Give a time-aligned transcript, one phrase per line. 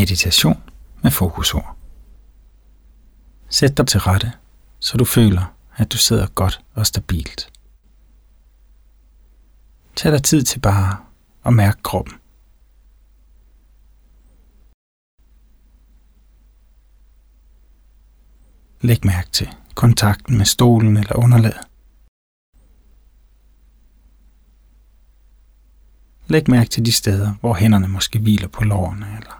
[0.00, 0.62] Meditation
[1.02, 1.76] med fokusord.
[3.48, 4.32] Sæt dig til rette,
[4.78, 7.52] så du føler, at du sidder godt og stabilt.
[9.96, 10.96] Tag dig tid til bare
[11.44, 12.14] at mærke kroppen.
[18.80, 21.66] Læg mærke til kontakten med stolen eller underlaget.
[26.26, 29.39] Læg mærke til de steder, hvor hænderne måske hviler på lårene, eller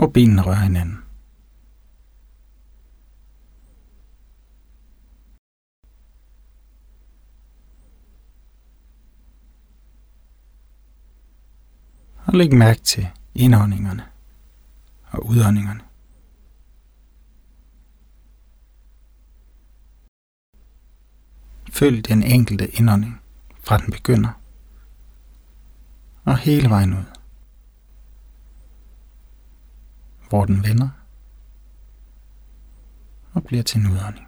[0.00, 0.98] hvor benene rører hinanden.
[12.26, 14.06] Og læg mærke til indåndingerne
[15.10, 15.80] og udåndingerne.
[21.70, 23.20] Følg den enkelte indånding
[23.60, 24.30] fra den begynder
[26.24, 27.19] og hele vejen ud.
[30.30, 30.88] Hvor den vender
[33.32, 34.26] og bliver til en udånding.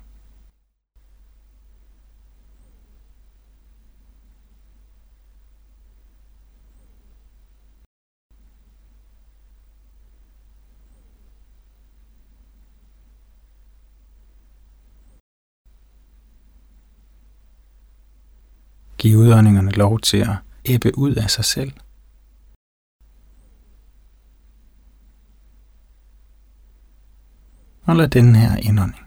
[18.99, 21.73] Giv udåndingerne lov til at æbbe ud af sig selv.
[27.93, 29.07] Og lad den her indånding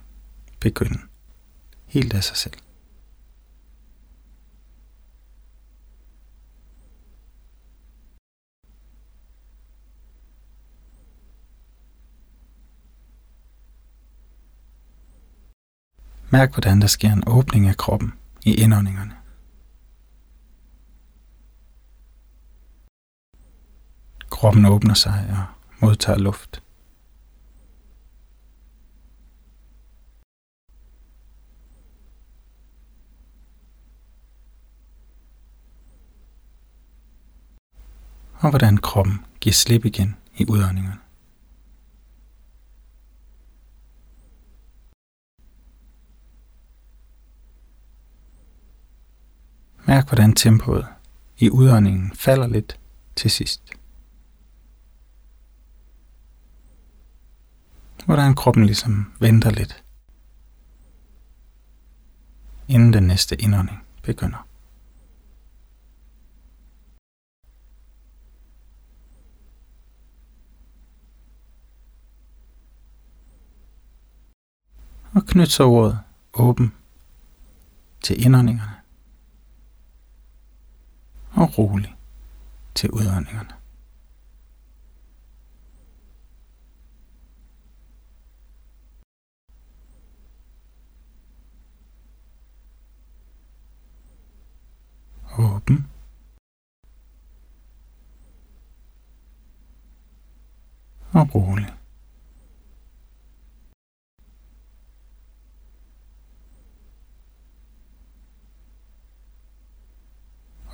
[0.60, 1.00] begynde
[1.86, 2.54] helt af sig selv.
[16.30, 18.14] Mærk, hvordan der sker en åbning af kroppen
[18.46, 19.16] i indåndingerne.
[24.30, 25.46] Kroppen åbner sig og
[25.82, 26.65] modtager luft.
[38.40, 41.00] Og hvordan kroppen giver slip igen i udåndingerne.
[49.88, 50.88] Mærk, hvordan tempoet
[51.38, 52.80] i udåndingen falder lidt
[53.16, 53.62] til sidst.
[58.06, 59.84] hvordan kroppen ligesom venter lidt,
[62.68, 64.48] inden den næste indånding begynder.
[75.16, 76.00] Og knyt så ordet
[76.34, 76.74] åben
[78.04, 78.76] til indåndingerne
[81.32, 81.96] og rolig
[82.76, 83.56] til udåndingerne.
[95.38, 95.88] åben.
[101.14, 101.74] Og rolig.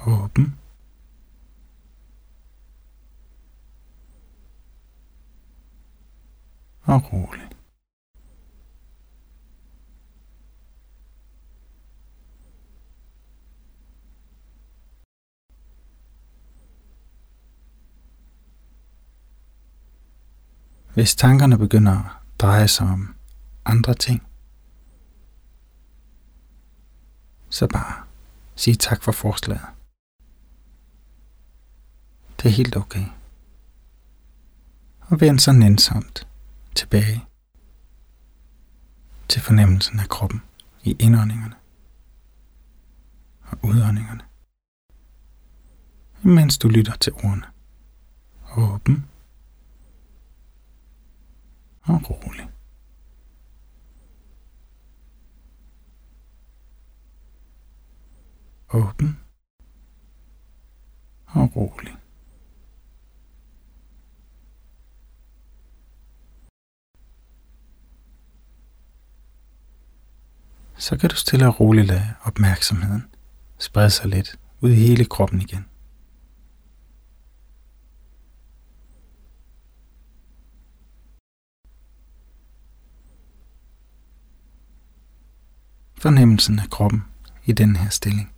[0.08, 0.58] Åben.
[6.92, 7.50] Og rolig.
[20.94, 22.06] Hvis tankerne begynder at
[22.40, 23.16] dreje sig om
[23.66, 24.28] andre ting,
[27.50, 28.04] så bare
[28.56, 29.68] sig tak for forslaget.
[32.38, 33.06] Det er helt okay.
[35.00, 36.31] Og vend så nænsomt
[36.76, 37.26] tilbage
[39.28, 40.42] til fornemmelsen af kroppen
[40.84, 41.56] i indåndingerne
[43.42, 44.22] og udåndingerne,
[46.22, 47.48] mens du lytter til ordene.
[48.58, 49.06] Åben
[51.82, 52.50] og rolig.
[58.74, 59.20] Åben
[61.26, 62.01] og rolig.
[70.82, 73.16] Så kan du stille og roligt lade opmærksomheden
[73.58, 75.66] sprede sig lidt ud i hele kroppen igen.
[85.98, 87.04] fornemmelsen af kroppen
[87.46, 88.34] i den her stilling.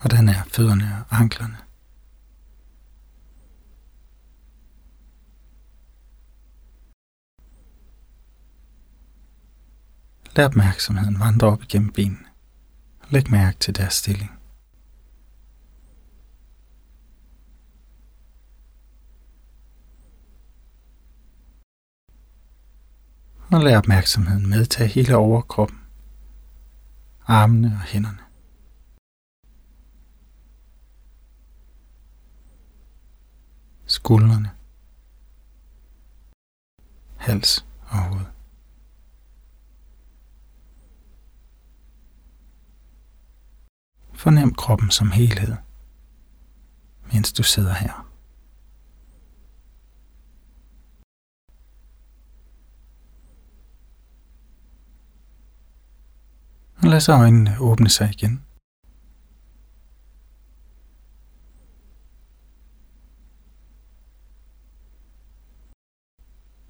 [0.00, 1.69] Hvordan er fødderne og anklerne?
[10.40, 12.24] Lad opmærksomheden vandre op igennem benene.
[13.10, 14.30] Læg mærke til deres stilling.
[23.52, 25.80] Og lad opmærksomheden medtage hele overkroppen,
[27.26, 28.18] armene og hænderne.
[33.86, 34.50] Skuldrene,
[37.16, 38.39] hals og hoved.
[44.20, 45.56] Fornem kroppen som helhed,
[47.12, 48.06] mens du sidder her.
[56.82, 58.44] Og lad så øjnene åbne sig igen.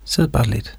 [0.05, 0.79] Sid bare lidt.